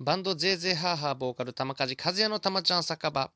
[0.00, 3.30] バンドゼーゼーハーハーボーカル玉梶和也の玉ちゃん酒場。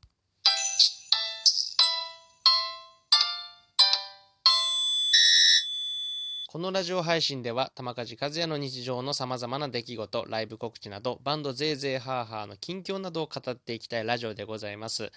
[6.49, 15.13] このラジオ配信では玉梶和也の日常のさまざまな出来事ライブ告知などバンドゼーゼーハーハーの近況などを語っていきたいラジオでございます。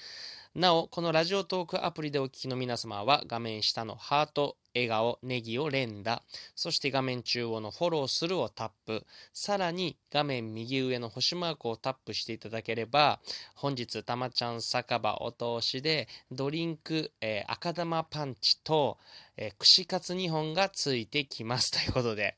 [0.53, 6.23] なおこのラジオトークアプリでお聞きの皆様は画面下のハート笑顔、ネギを連打、
[6.55, 13.21] そして画面中央のフォローするをタップ、さらに画面右上の星マークをタップしていただければ、
[13.55, 18.97] 本日たまちゃん酒場お通しでドリンク、えー、赤玉パンチと、
[19.37, 21.71] えー、串カツ2本がついてきます。
[21.71, 22.35] ということで、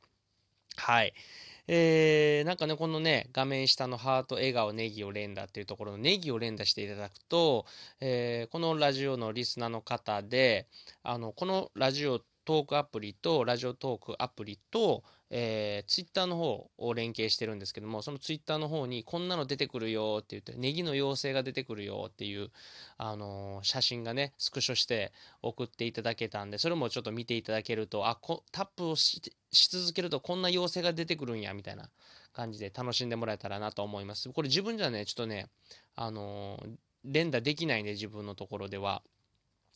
[0.75, 1.15] はい。
[1.67, 7.65] えー、なんかね、このね、画面下のハート、笑顔、ネギを連打っていうところのネギを連打していただくと、
[8.01, 10.67] えー、このラジオのリスナーの方で、
[11.03, 22.51] あの、このラジオトークアプリと、ラジオトークアプリと、えー、ツイッターの方を連携してるんですけども、そのツイッターの方にこんなの出てくるよって言って、ネギの妖精が出てくるよっていう、
[22.97, 31.89] あのー、写真がね、スクショして送っていただけたんで、それもちょっと見ていただけると、あ、こタップをしてし続けるとこんな妖精が出てくるんや、みたいな
[32.33, 34.29] 感じで楽しんでもらえたらなと思います。
[34.29, 35.47] これ自分じゃね、ちょっとね、
[35.95, 39.03] あのー、連打できないね、自分のところでは。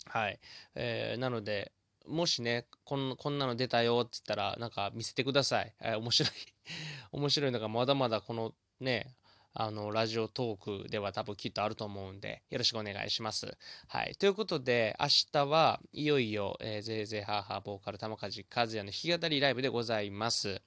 [0.05, 0.39] はい。
[0.75, 1.71] えー、なので、
[2.07, 5.73] もしねこん、こんなの出たよって言ったら、なんか見せてください。
[5.81, 6.31] えー、面白い
[7.11, 9.15] 面白いのがまだまだこのね、
[9.59, 13.57] あの、ラジオトークでは多分きっとあると思うんで、よろしくお願いします。
[13.87, 14.15] はい。
[14.19, 20.61] ということで、明日はいよいよ、えー、ぜいぜいハーハーボーカル玉梶和也の弾き語りライブでございます。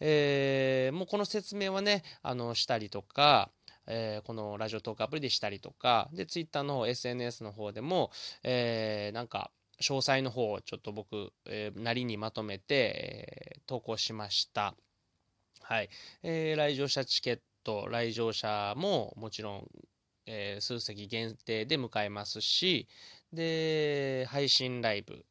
[0.00, 3.50] えー、もうこの説明はね、あの、したりとか、
[3.86, 8.10] えー、このラジオトークアプリでしたりとか、で、ツイッターの方、SNS の方でも、
[8.42, 14.74] えー、なんか、詳細の方をちょっと僕、えー、なりにまとめて、えー、投稿しました。
[15.60, 15.88] はい。
[16.24, 19.68] えー、来場者チケット、来場者ももちろん、
[20.26, 22.88] えー、数席限定で迎えますし、
[23.32, 25.24] で、配信ライブ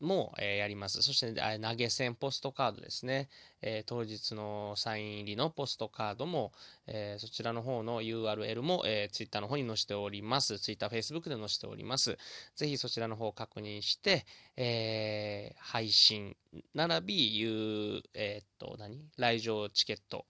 [0.00, 1.02] も、えー、やります。
[1.02, 3.28] そして、投げ銭ポストカードですね。
[3.62, 6.52] えー、当日のサイン入りのポストカードも、
[6.86, 10.58] えー、そちらの方の URL も、えー、Twitter の方に載せております。
[10.58, 12.18] Twitter、Facebook で載せております。
[12.54, 14.26] ぜひそちらの方を確認して、
[14.56, 16.36] え配信、
[16.74, 19.00] 並び、えっと、何？
[19.16, 20.26] 来場チケット、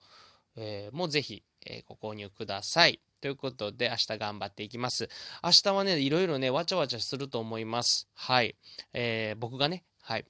[0.57, 3.01] えもぜひ、えご購入ください。
[3.21, 5.09] ということで、明日頑張っていきます。
[5.43, 8.07] 明日はね、いろいろね、わちゃわちゃすると思います。
[8.15, 8.55] はい。
[8.93, 10.27] えー、僕がね、はい。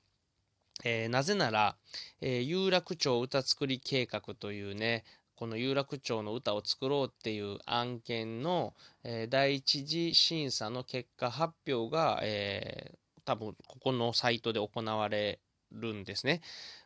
[0.85, 1.77] えー、なぜなら、
[2.21, 5.05] えー、有楽町歌作り計画というね、
[5.37, 15.41] この有楽町の歌を作ろうっていう案件の、えー、第一次審査の結果発表が、えー、多分ここのサイトで行われ
[15.73, 16.41] るんですね。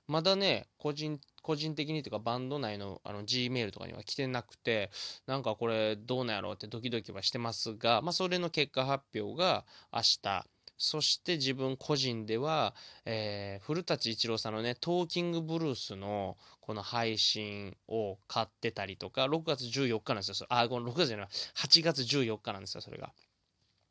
[0.09, 4.91] まだね、個人個人的にというかバンド内のあの G メールとかには来てなくて、
[5.27, 10.47] なんかこれどうなんやろうってドキドキはしてますが、まあそれの結果発表が明日、
[10.79, 12.75] そして自分個人では、
[13.05, 20.47] えー、古舘一郎さんのね、トーキングブルースのこの配信を買ってたりとか、6月14日なんですよ。
[20.51, 21.27] あ、この6月じゃない、
[21.57, 23.13] 8月14日なんですよ、それが。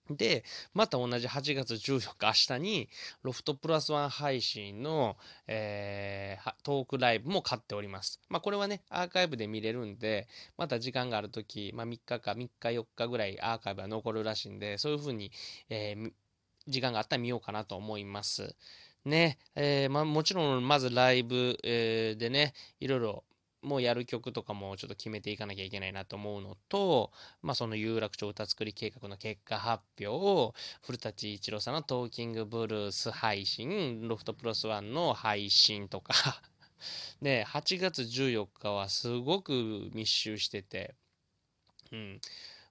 [0.10, 2.90] で、また同じ8月14日、明日に、
[3.24, 8.20] ロフトプラスワン配信の、えー、トークライブも買っております。
[8.30, 15.32] まあ、これはね、アーカイブで見れるんで、また時間があるとき、まあ、3日か3日4日ぐらいアーカイブは残るらしいんで、そういうふうに、
[15.70, 16.12] えー、
[16.68, 18.56] 時間があったら見ようかなと思います。
[19.06, 23.24] ね、えー、まあ、もちろん、まずライブ、えー、でね、いろいろ
[23.68, 27.12] もうやる曲とかもちょっと決めていかなきゃいけないなと思うのと、
[27.42, 36.42] まあ、その有楽町歌作り計画の結果発表を、古舘一郎さんのトーキングブルース配信、ロフトプラスワンの配信とか
[37.22, 40.96] で、8月14日はすごく密集してて、
[41.92, 42.22] うん。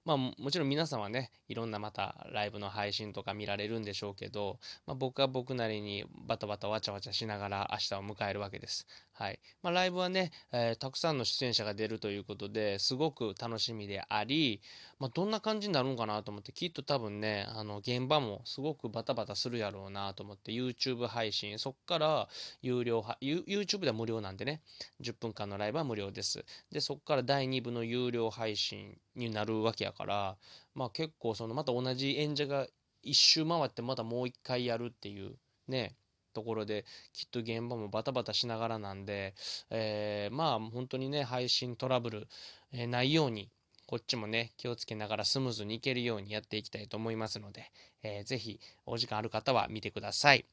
[0.07, 8.87] まあもちろん皆さんはね、いろんなまたライブの配信とか見られるんでしょうけど、まあ、僕は僕なりにバタバタわちゃわちゃしながら明日を迎えるわけです。
[9.11, 9.39] はい。
[9.61, 14.61] まあ、ライブはね、えー、たくさんの出演者が出るということですごく楽しみであり、
[14.97, 22.29] まあ、どんな感じになるのかなと思って、きっと多分ね、あの、現場もすごくバタバタするやろうなと思って、YouTube 配信、そっから
[22.61, 24.61] 有料、YouTube では無料なんでね、
[25.01, 26.45] 10分間のライブは無料です。
[26.71, 30.37] で、そっから第2部の有料配信になるわけやから、
[30.75, 32.67] まあ結構そのまた同じ演者が
[33.03, 35.35] 一周回ってまたもう一回やるっていう
[35.67, 35.95] ね、
[36.37, 39.33] ところできっと現場もバタバタしながらなんで、
[39.71, 42.27] えー、まあ本当にね配信トラブル、
[42.71, 43.49] えー、ないように
[43.87, 47.71] こっちもね気をつけながらスムーズにいけるようにやっていきたいと思いますので、
[48.03, 50.45] えー、ぜひお時間ある方は見てください。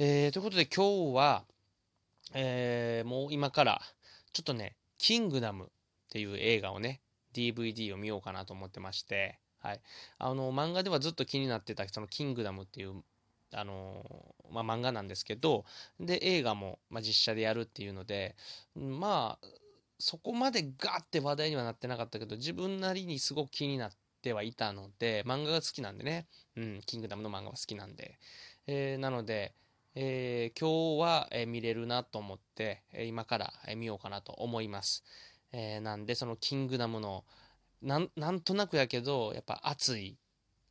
[0.00, 1.44] えー、ということで今日は、
[2.34, 3.80] えー、もう今から
[4.32, 5.68] ちょっとねキングダムっ
[6.10, 7.00] ていう映画をね、
[7.32, 9.80] DVD を見ようかなと思ってまして、はい。
[10.18, 13.02] あの、漫画ではずっと気になってた、その、キングダムっていう、
[13.52, 14.04] あの、
[14.50, 15.64] まあ、漫画なんですけど、
[16.00, 18.34] で、映画も、まあ、実写でやるっていうので、
[18.74, 19.46] まあ、
[19.98, 26.26] そこまでガーって話題にはなってなかったけど、自分なりにすごく気になってはいたので、漫画が好きなんでね、
[26.56, 28.18] うん、キングダムの漫画は好きなんで、
[28.66, 29.54] えー、なので、
[29.94, 35.04] えー、今日は、え、見れるなと思って、え今から、え見ようかなと思います。
[35.52, 37.24] えーなんで、そのキングダムの、
[37.82, 40.16] なんなんとなくやけど、やっぱ熱い、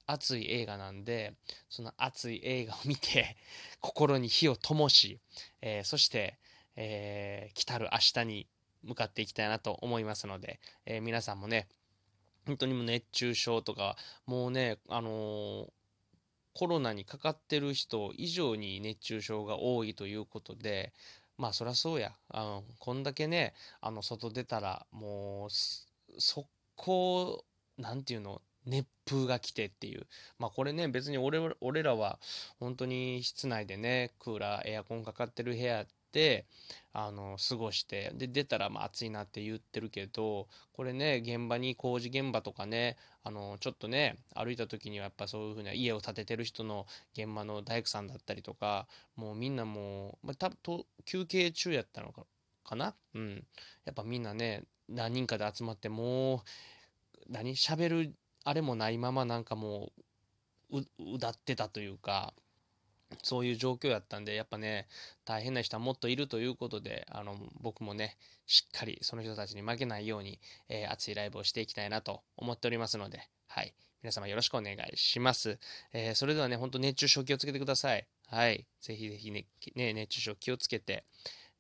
[0.08, 1.36] 熱い映画なんで、
[1.70, 3.38] その熱い映画を見て、
[3.82, 5.20] 心に火を灯し、
[5.62, 6.40] えそして、
[6.76, 8.48] え来たる明日に
[8.84, 11.68] 向かっていきたいなと思いますので、え皆さんもね、
[12.46, 15.72] 本当にもう熱中症とか、もうね、あの
[16.54, 20.94] コロナにかかってる人以上に熱中症が多いということで、
[21.42, 22.14] まあそりゃそうや。
[22.30, 25.50] あの、こんだけね、あの、外出たら、もう、
[26.22, 27.44] 速攻、
[27.78, 30.06] なんていうの、熱風が来てっていう。
[30.38, 32.20] まあこれね、別に俺俺らは
[32.60, 35.92] 本当に室内でね、クーラー、エアコンかかってる部屋って
[36.94, 52.24] あの過ごしてで出たらまあ暑いなって言ってるけどこれね現場に工事現場とかねあのちょっとね歩いた時にはやっぱそういうふうな家を建ててる人の現場の大工さんだったりとかもうみんなもう、まあ、たと休憩中やったのか
[52.64, 52.94] かな？
[53.16, 53.44] うん。
[53.86, 56.40] やっぱみんなね何人かで集まってもう
[57.30, 57.56] 何？
[57.56, 58.14] 喋る
[58.44, 59.92] あれもないままなんかも
[60.72, 62.34] ううだってたというか
[63.24, 64.88] そういう状況やったんで、やっぱね、
[65.26, 73.74] 大変な人はもっといるということで、あの、僕もね、しっかりその人たちに負けないように、えー、熱いライブをしていきたいなと思っておりますので、はい。
[74.04, 75.60] 皆様よろしくお願いします。
[75.94, 78.08] えー、それではね、ほんと熱中症気をつけてください。
[78.28, 78.66] はい。
[78.82, 81.06] ぜひぜひね、ね熱中症気をつけて、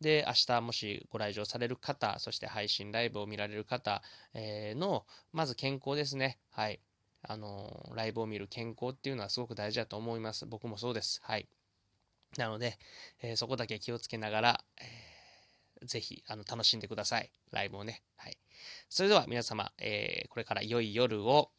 [0.01, 4.01] で、明日もしご来場される方、そして配信ライブを見られる方、
[4.33, 6.39] えー、の、まず健康ですね。
[6.49, 6.79] はい。
[7.23, 10.45] あの、ライブを見る健康っていうのはすごく大事だと思います。
[10.45, 11.21] 僕もそうです。
[11.23, 11.47] はい。
[12.37, 12.77] なので、
[13.21, 17.31] えー、そこだけ気をつけながら、えー、ぜひ、あの、楽しんでください。
[17.51, 18.03] ライブをね。
[18.15, 18.37] はい。
[18.89, 21.51] それでは皆様、えー、これから良い夜を